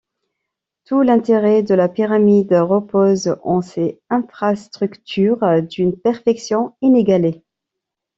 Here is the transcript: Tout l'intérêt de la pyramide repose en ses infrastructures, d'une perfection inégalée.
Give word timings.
Tout 0.85 1.03
l'intérêt 1.03 1.61
de 1.61 1.75
la 1.75 1.87
pyramide 1.87 2.53
repose 2.53 3.37
en 3.43 3.61
ses 3.61 4.01
infrastructures, 4.09 5.61
d'une 5.69 5.95
perfection 5.95 6.73
inégalée. 6.81 7.43